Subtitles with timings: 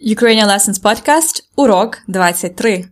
[0.00, 2.91] Ukrainian Lessons Podcast, урок 23.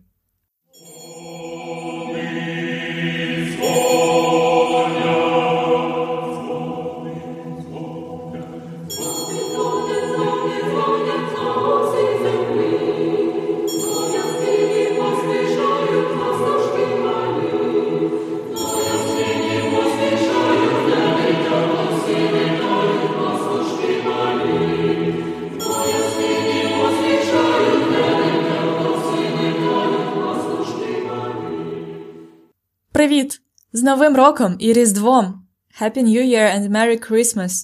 [33.01, 33.41] Привіт!
[33.73, 35.43] З Новим роком і Різдвом!
[35.81, 37.63] Happy New Year and Merry Christmas!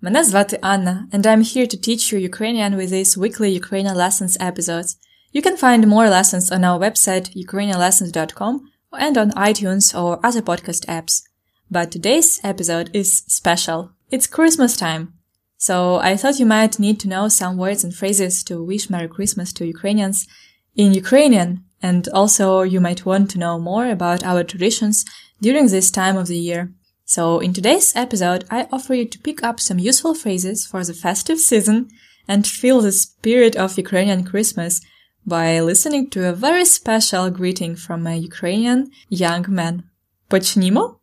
[0.00, 4.38] Мене звати Анна, and I'm here to teach you Ukrainian with these weekly Ukrainian lessons
[4.50, 4.96] episodes.
[5.34, 8.60] You can find more lessons on our website ukrainianlessons.com
[9.06, 11.14] and on iTunes or other podcast apps.
[11.70, 13.08] But today's episode is
[13.40, 13.80] special.
[14.10, 15.02] It's Christmas time.
[15.56, 15.76] So
[16.10, 19.52] I thought you might need to know some words and phrases to wish Merry Christmas
[19.54, 20.18] to Ukrainians
[20.82, 21.50] in Ukrainian
[21.82, 25.04] and also you might want to know more about our traditions
[25.40, 26.72] during this time of the year.
[27.04, 30.94] So in today's episode, I offer you to pick up some useful phrases for the
[30.94, 31.88] festive season
[32.28, 34.80] and feel the spirit of Ukrainian Christmas
[35.26, 39.84] by listening to a very special greeting from a Ukrainian young man.
[40.30, 40.96] Почнімо?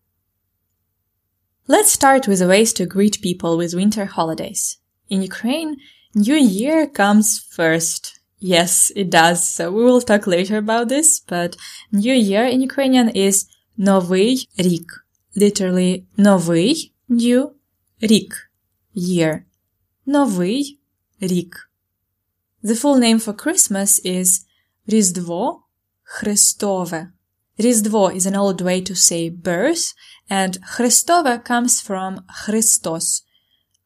[1.67, 4.77] Let's start with the ways to greet people with winter holidays.
[5.07, 5.77] In Ukraine,
[6.15, 8.19] New Year comes first.
[8.43, 9.47] Yes, it does.
[9.47, 11.57] So we will talk later about this, but
[11.91, 13.45] New Year in Ukrainian is
[13.77, 15.05] Новий рік.
[15.35, 17.51] Literally, Новий, new,
[18.01, 18.51] рік,
[18.95, 19.43] year.
[20.05, 20.79] Новий
[21.21, 21.69] рік.
[22.63, 24.45] The full name for Christmas is
[24.87, 25.59] Різдво
[26.03, 27.11] Христове.
[27.59, 29.93] Різдво is an old way to say birth,
[30.29, 33.23] and Христове comes from Christos.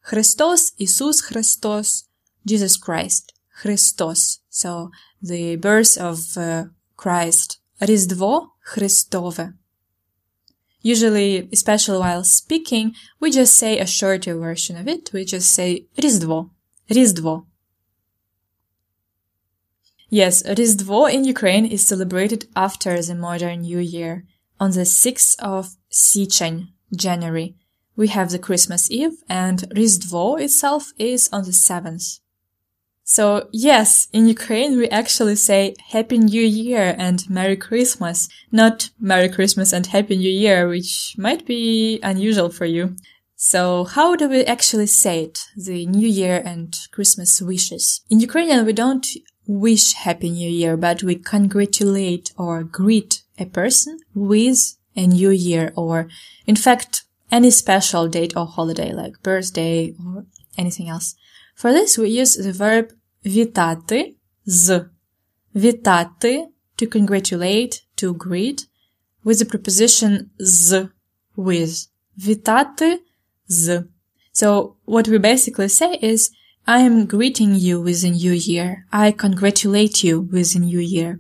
[0.04, 2.04] Christos, Isus Christos,
[2.46, 3.34] Jesus Christ.
[3.62, 4.40] Christos.
[4.58, 6.66] So the birth of uh,
[6.98, 7.60] Christ.
[7.82, 9.54] Різдво Христове.
[10.82, 15.12] Usually, especially while speaking, we just say a shorter version of it.
[15.14, 16.50] We just say Різдво.
[16.90, 17.46] Різдво.
[20.10, 24.26] Yes, Різдво in Ukraine is celebrated after the modern New Year.
[24.60, 27.56] On the 6th of Січень, January,
[27.96, 32.20] we have the Christmas Eve and Різдво itself is on the 7th.
[33.11, 39.31] So yes, in Ukraine, we actually say Happy New Year and Merry Christmas, not Merry
[39.31, 42.97] Christmas and Happy New Year, which might be unusual for you.
[43.35, 45.39] So how do we actually say it?
[45.57, 48.03] The New Year and Christmas wishes.
[48.11, 49.07] In Ukrainian, we don't
[49.47, 55.73] wish Happy New Year, but we congratulate or greet a person with a new year
[55.77, 56.09] or,
[56.47, 60.27] in fact, any special date or holiday like birthday or
[60.59, 61.15] anything else.
[61.55, 62.93] For this, we use the verb
[63.26, 64.86] вітати з.
[65.56, 66.48] Вітати
[66.78, 68.68] to congratulate, to greet
[69.26, 70.88] with the preposition з
[71.38, 71.88] with.
[72.18, 73.02] Вітати
[73.48, 73.84] з.
[74.34, 76.32] So what we basically say is
[76.66, 78.86] I am greeting you with a new year.
[78.92, 81.18] I congratulate you with a new year.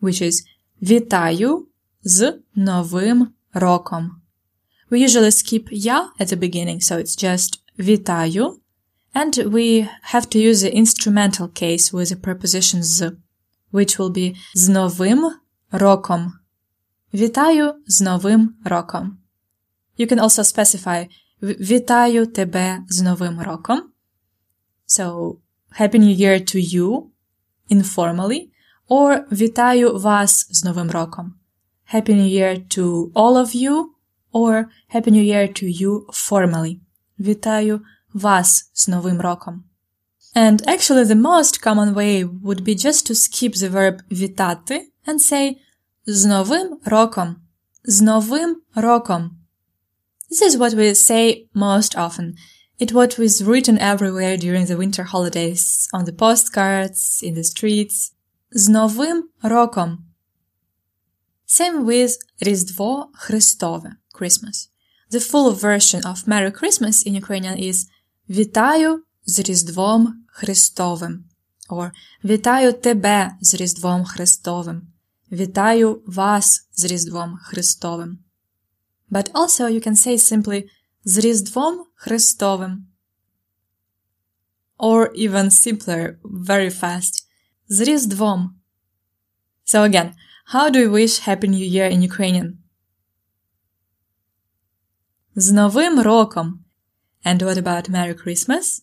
[0.00, 0.44] Which is
[0.82, 1.66] вітаю
[2.04, 4.10] з новим роком.
[4.90, 8.60] We usually skip я at the beginning, so it's just вітаю
[9.14, 13.16] and we have to use the instrumental case with the preposition з,
[13.72, 15.30] which will be з новим
[15.72, 16.32] роком.
[17.14, 19.18] Вітаю з новим роком.
[19.98, 21.08] You can also specify
[21.42, 23.82] Вітаю тебе з новим роком.
[24.88, 25.36] So,
[25.80, 27.02] Happy New Year to you
[27.70, 28.48] informally.
[28.88, 31.34] Or Вітаю вас з новим роком.
[31.94, 33.84] Happy New Year to all of you.
[34.32, 36.80] Or Happy New Year to you formally.
[37.18, 37.80] Вітаю
[38.12, 39.64] вас з Новим роком.
[40.34, 45.20] And actually the most common way would be just to skip the verb вітати and
[45.20, 45.56] say
[46.06, 47.36] з Новим роком.
[47.84, 49.30] З Новим роком.
[50.30, 52.34] This is what we say most often.
[52.78, 58.12] It what was written everywhere during the winter holidays, on the postcards, in the streets.
[58.52, 60.04] З Новим роком.
[61.46, 64.68] Same with Різдво Христове, Christmas.
[65.10, 67.86] The full version of Merry Christmas in Ukrainian is
[68.29, 71.25] Вітаю з Різдвом Христовим.
[71.69, 71.91] Or
[72.23, 74.87] Вітаю тебе з Різдвом Христовим.
[75.31, 78.19] Вітаю вас з Різдвом Христовим.
[79.11, 80.69] But also you can say simply
[81.05, 82.87] з Різдвом Христовим.
[84.77, 87.27] Or even simpler, very fast.
[87.67, 88.59] З Різдвом.
[89.65, 90.13] So again,
[90.53, 92.53] how do we wish Happy New Year in Ukrainian?
[95.35, 96.62] З Новим роком!
[97.24, 98.82] And what about Merry Christmas?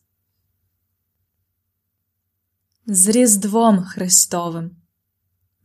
[2.88, 4.76] З Різдвом Христовим.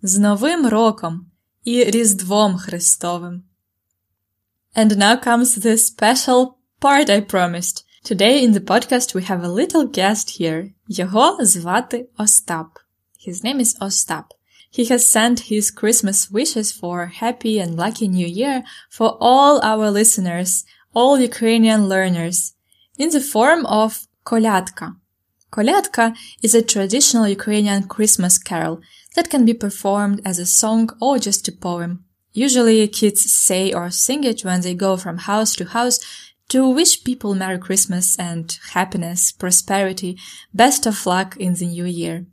[0.02, 1.26] З Новим роком
[1.64, 3.42] і Різдвом Христовим.
[4.76, 7.84] And now comes the special part I promised.
[8.04, 10.72] Today in the podcast we have a little guest here.
[10.88, 12.78] Його звати Остап.
[13.28, 14.24] His name is Ostap.
[14.72, 19.90] He has sent his Christmas wishes for happy and lucky new year for all our
[19.90, 20.64] listeners,
[20.94, 22.53] all Ukrainian learners,
[22.97, 24.95] in the form of kolyatka.
[25.51, 28.81] Kolyatka is a traditional Ukrainian Christmas carol
[29.15, 32.03] that can be performed as a song or just a poem.
[32.33, 35.99] Usually kids say or sing it when they go from house to house
[36.49, 40.17] to wish people Merry Christmas and happiness, prosperity,
[40.53, 42.25] best of luck in the new year.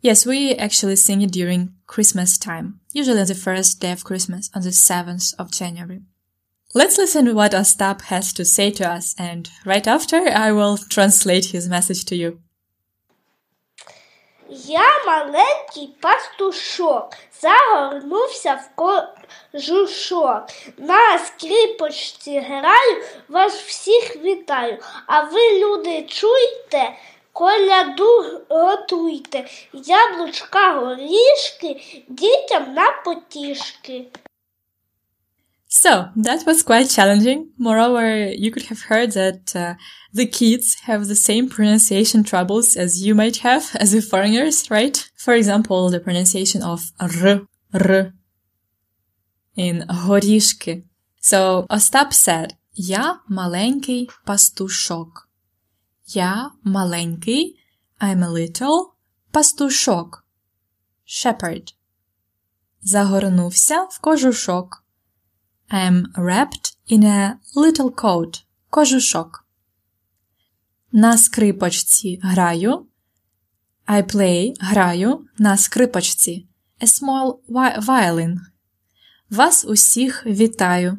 [0.00, 4.62] Yes, we actually sing it during Christmas time, usually the first day of Christmas on
[4.62, 6.02] the 7th of January.
[6.74, 10.76] Let's listen to what Ostap has to say to us and right after I will
[10.76, 12.40] translate his message to you.
[14.50, 20.46] Я маленький пастушок, загорнувся в кожушок.
[20.76, 24.78] На скрипочці граю, вас всіх вітаю.
[25.06, 26.92] А ви, люди, чуйте,
[27.32, 34.04] коляду готуйте, яблучка горішки, дітям на потішки.
[35.67, 37.49] So that was quite challenging.
[37.57, 39.73] Moreover, you could have heard that uh,
[40.13, 45.09] the kids have the same pronunciation troubles as you might have as a foreigners, right?
[45.15, 47.41] For example, the pronunciation of r,
[47.73, 48.13] r
[49.55, 50.83] in горішки.
[51.21, 55.29] So Ostap said, Я маленький пастушок.
[56.05, 57.57] Я маленький,
[57.99, 58.93] I'm a little,
[59.31, 60.23] пастушок.
[61.07, 61.73] Shepherd.
[62.81, 64.83] Загорнувся в кожушок.
[65.70, 68.44] I'm wrapped in a little coat.
[68.70, 69.44] Кожушок.
[70.92, 72.86] На скрипочці граю.
[73.86, 76.48] I play граю на скрипочці.
[76.80, 77.34] A small
[77.80, 78.38] violin.
[79.30, 80.98] Вас усіх вітаю.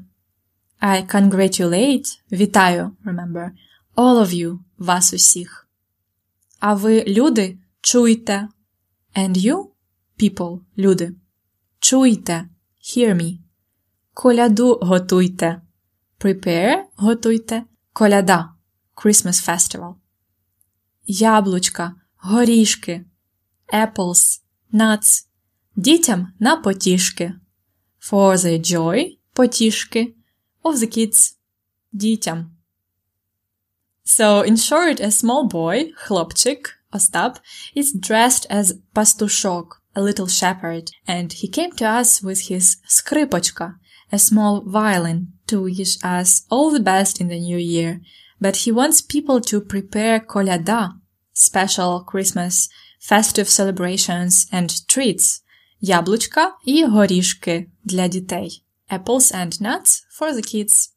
[0.81, 3.51] I congratulate вітаю, remember,
[3.95, 5.67] all of you, вас усіх.
[6.59, 8.47] А ви, люди, чуйте.
[9.15, 9.65] And you,
[10.19, 11.15] people, люди.
[11.79, 12.49] Чуйте,
[12.81, 13.37] hear me.
[14.18, 15.62] Коляду готуйте.
[16.18, 17.64] Prepare готуйте.
[17.92, 18.54] Коляда
[18.96, 19.94] Christmas festival.
[21.06, 23.04] Яблучка, горішки.
[23.72, 24.40] Apples,
[24.72, 25.26] nuts.
[25.76, 27.34] Дітям на потішки.
[28.00, 30.14] For the joy потішки
[30.62, 31.36] of the kids.
[31.92, 32.50] Дітям.
[34.06, 37.40] So, in short, a small boy, хлопчик, Ostap,
[37.74, 43.74] is dressed as pastushok, a little shepherd, and he came to us with his skripochka,
[44.10, 48.00] a small violin, to wish us all the best in the new year.
[48.40, 50.92] But he wants people to prepare kolyada,
[51.32, 52.68] special Christmas
[53.00, 55.40] festive celebrations and treats,
[55.80, 60.90] яблучка і горішки для дітей, apples and nuts for the kids.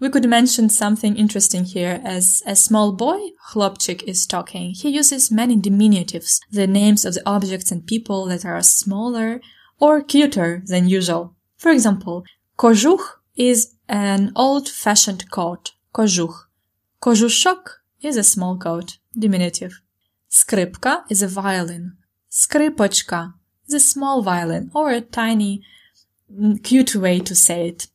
[0.00, 4.66] We could mention something interesting here as a small boy, Chlopchik, is talking.
[4.82, 9.40] He uses many diminutives, the names of the objects and people that are smaller
[9.84, 11.24] or cuter than usual.
[11.62, 12.16] For example,
[12.61, 13.01] Kožuch
[13.35, 16.45] is an old-fashioned coat, kožuch.
[17.01, 17.63] Kožushok
[18.03, 19.81] is a small coat, diminutive.
[20.29, 21.97] Skripka is a violin.
[22.29, 23.33] Skripochka
[23.67, 25.63] is a small violin or a tiny,
[26.31, 27.87] mm, cute way to say it.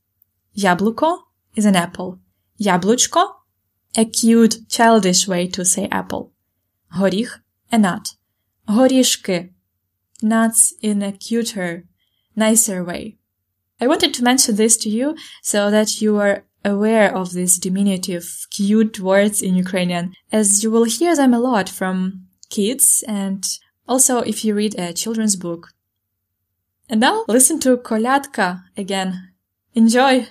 [0.59, 1.21] Jabluko
[1.55, 2.19] is an apple.
[2.61, 3.25] Jabluchko,
[3.97, 6.33] a cute, childish way to say apple.
[6.97, 7.39] Horich,
[7.71, 8.17] a nut.
[8.69, 9.51] Horishke,
[10.23, 11.85] nuts in a cuter,
[12.35, 13.19] nicer way.
[13.81, 18.47] I wanted to mention this to you so that you are aware of these diminutive,
[18.51, 23.47] cute words in Ukrainian, as you will hear them a lot from kids and
[23.89, 25.69] also if you read a children's book.
[26.89, 29.33] And now listen to Kolyatka again.
[29.75, 30.29] Enjoy!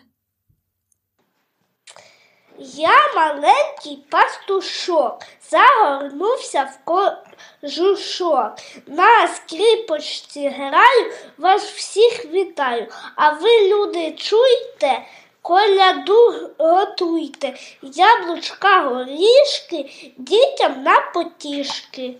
[2.57, 5.19] Я маленький пастушок,
[5.50, 8.51] загорнувся в кожушок.
[8.88, 12.88] На скрипочці граю, вас всіх вітаю.
[13.15, 15.05] А ви, люди, чуйте,
[15.41, 22.13] коляду готуйте, яблучка горішки, дітям на потішки.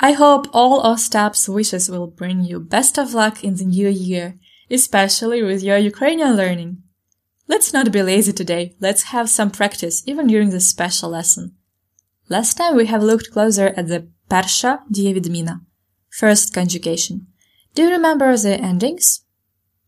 [0.00, 4.38] I hope all Ostap's wishes will bring you best of luck in the new year
[4.70, 6.78] especially with your Ukrainian learning.
[7.48, 8.74] Let's not be lazy today.
[8.80, 11.54] Let's have some practice even during the special lesson.
[12.28, 15.60] Last time we have looked closer at the перша дієвідміна,
[16.22, 17.20] first conjugation.
[17.76, 19.22] Do you remember the endings?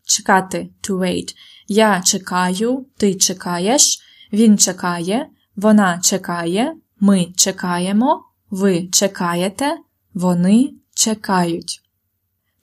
[0.03, 1.35] Чекати, to wait.
[1.67, 3.99] Я чекаю, ти чекаєш,
[4.33, 9.77] він чекає, вона чекає, ми чекаємо, ви чекаєте,
[10.13, 11.81] вони чекають.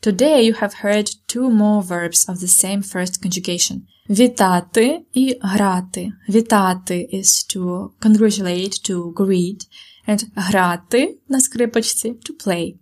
[0.02, 3.81] Today you have heard two more verbs of the same first conjugation.
[4.11, 6.12] Вітати і грати.
[6.28, 9.66] Вітати is to congratulate, to greet,
[10.09, 12.75] and грати на скрипочці to play.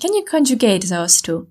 [0.00, 1.46] Can you conjugate those two?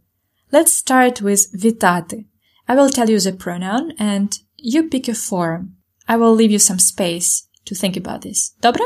[0.52, 2.26] Let's start with вітати.
[2.68, 4.30] I will tell you the pronoun and
[4.74, 5.62] you pick a form.
[6.08, 7.30] I will leave you some space
[7.68, 8.56] to think about this.
[8.62, 8.84] Добре?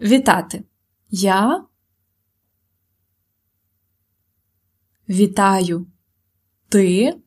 [0.00, 0.62] Вітати.
[1.10, 1.64] Я
[5.09, 5.87] вітаю.
[6.69, 7.19] Ти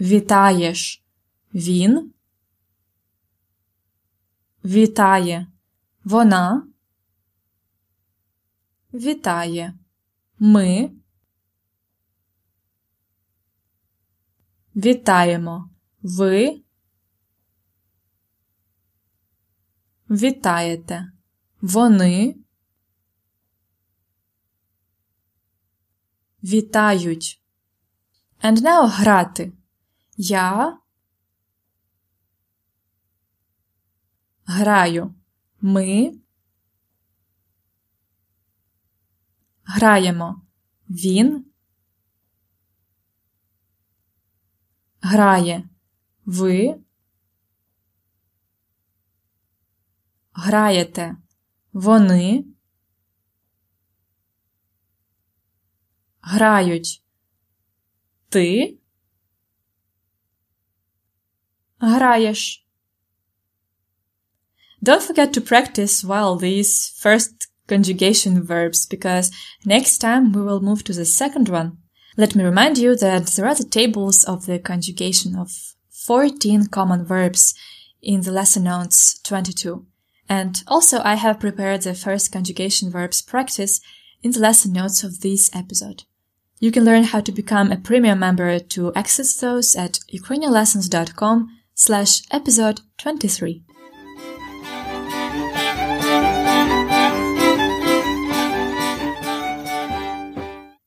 [0.00, 1.04] вітаєш.
[1.54, 2.12] Він
[4.64, 5.46] вітає.
[6.04, 6.68] Вона
[8.94, 9.74] вітає.
[10.38, 10.90] Ми
[14.76, 15.70] вітаємо.
[16.02, 16.62] Ви
[20.10, 21.12] вітаєте.
[21.60, 22.36] Вони
[26.48, 27.42] вітають.
[28.42, 29.52] And now грати.
[30.16, 30.78] Я
[34.44, 35.14] граю.
[35.60, 36.18] Ми
[39.64, 40.42] граємо.
[40.88, 41.44] Він
[45.00, 45.68] грає.
[46.24, 46.80] Ви
[50.32, 51.16] граєте.
[51.72, 52.44] Вони
[56.27, 57.01] грають.
[58.29, 58.77] Ти
[61.79, 62.65] граєш.
[64.81, 69.31] Don't forget to practice well these first conjugation verbs because
[69.65, 71.77] next time we will move to the second one.
[72.17, 75.49] Let me remind you that there are the tables of the conjugation of
[75.89, 77.53] 14 common verbs
[78.01, 79.85] in the lesson notes 22.
[80.27, 83.79] And also I have prepared the first conjugation verbs practice
[84.21, 86.03] in the lesson notes of this episode.
[86.59, 92.21] You can learn how to become a premium member to access those at ukrainianlessons.com slash
[92.31, 93.63] episode 23.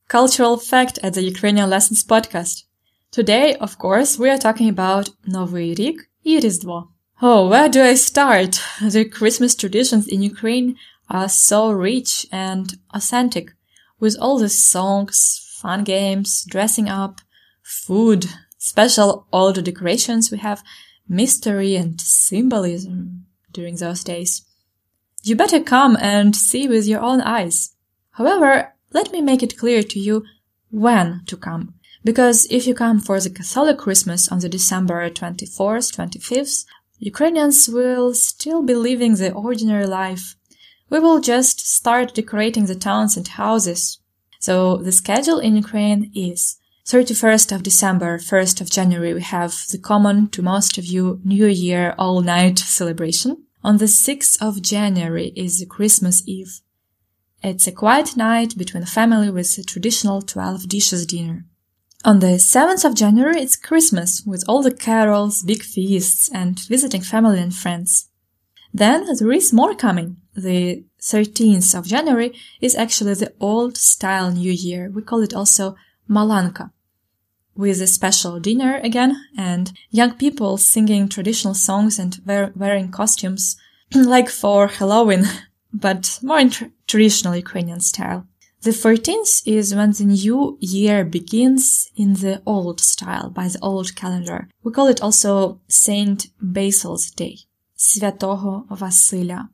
[0.09, 2.63] Cultural fact at the Ukrainian Lessons podcast.
[3.11, 6.89] Today, of course, we are talking about Новий рік і Різдво.
[7.21, 8.61] Oh, where do I start?
[8.81, 10.77] The Christmas traditions in Ukraine
[11.09, 12.67] are so rich and
[12.99, 13.47] authentic,
[14.01, 15.17] with all the songs,
[15.62, 17.22] fun games, dressing up,
[17.62, 18.26] food,
[18.58, 20.32] special old decorations.
[20.32, 20.64] We have
[21.08, 24.46] mystery and symbolism during those days.
[25.24, 27.76] You better come and see with your own eyes.
[28.12, 30.24] However, let me make it clear to you
[30.72, 31.76] when to come.
[32.04, 36.66] Because if you come for the Catholic Christmas on the December 24th, 25th,
[36.98, 40.36] Ukrainians will still be living the ordinary life.
[40.90, 44.01] We will just start decorating the towns and houses.
[44.42, 46.58] So the schedule in Ukraine is
[46.88, 51.46] 31st of December, 1st of January, we have the common to most of you New
[51.46, 53.46] Year all night celebration.
[53.64, 56.62] On the 6th of January is the Christmas Eve.
[57.44, 61.46] It's a quiet night between a family with a traditional 12 dishes dinner.
[62.04, 67.02] On the 7th of January, it's Christmas with all the carols, big feasts, and visiting
[67.02, 68.10] family and friends.
[68.74, 70.18] Then there is more coming.
[70.36, 74.90] The 13th of January is actually the old style New Year.
[74.90, 75.76] We call it also
[76.10, 76.72] Malanka.
[77.56, 83.58] With a special dinner again and young people singing traditional songs and wearing costumes
[83.94, 85.26] like for Halloween
[85.74, 88.26] but more in tr- traditional Ukrainian style.
[88.62, 93.96] The 14th is when the new year begins in the old style by the old
[93.96, 94.50] calendar.
[94.64, 97.38] We call it also Saint Basil's Day,
[97.81, 99.49] Святого Василя.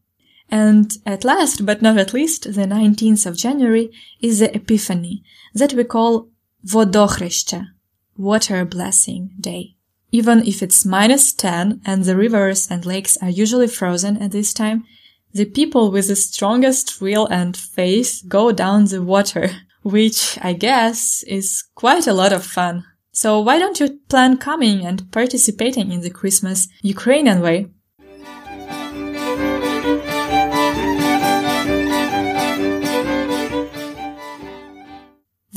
[0.49, 5.23] And at last, but not at least, the 19th of January is the Epiphany
[5.55, 6.29] that we call
[6.67, 7.69] Водохреща,
[8.17, 9.77] Water Blessing Day.
[10.11, 14.53] Even if it's minus 10 and the rivers and lakes are usually frozen at this
[14.53, 14.85] time,
[15.33, 19.51] the people with the strongest will and faith go down the water,
[19.83, 22.85] which I guess is quite a lot of fun.
[23.13, 27.69] So why don't you plan coming and participating in the Christmas Ukrainian way?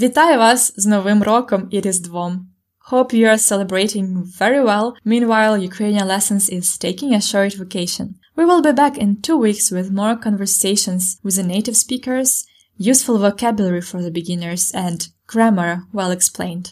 [0.01, 2.47] Вітаю вас з Новим роком і Різдвом!
[2.91, 4.07] Hope you are celebrating
[4.39, 4.93] very well.
[5.05, 8.07] Meanwhile, Ukrainian Lessons is taking a short vacation.
[8.37, 12.29] We will be back in two weeks with more conversations with the native speakers,
[12.91, 14.99] useful vocabulary for the beginners, and
[15.31, 16.67] grammar well explained.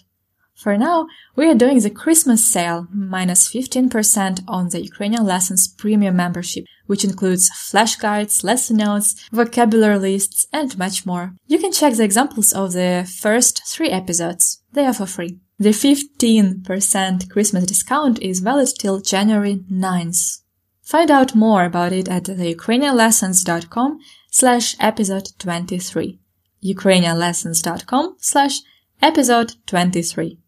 [0.58, 6.16] For now, we are doing the Christmas sale, minus 15% on the Ukrainian Lessons premium
[6.16, 11.34] membership, which includes flashcards, lesson notes, vocabulary lists, and much more.
[11.46, 14.60] You can check the examples of the first three episodes.
[14.72, 15.38] They are for free.
[15.60, 20.42] The 15% Christmas discount is valid till January 9th.
[20.82, 24.00] Find out more about it at theukrainianlessons.com
[24.32, 26.18] slash episode 23.
[26.64, 28.60] ukrainianlessons.com slash
[29.00, 30.38] episode 23.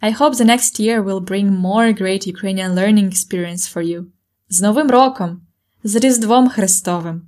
[0.00, 4.06] I hope the next year will bring more great Ukrainian learning experience for you.
[4.48, 5.40] З Новим роком!
[5.84, 7.22] З Різдвом Христовим!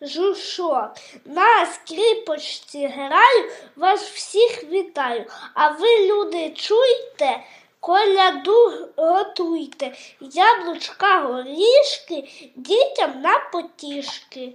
[0.00, 0.90] Кожушок.
[1.24, 5.24] На скрипочці граю, вас всіх вітаю.
[5.54, 7.40] А ви, люди, чуйте,
[7.80, 14.52] коляду готуйте, яблучка горішки дітям на потішки.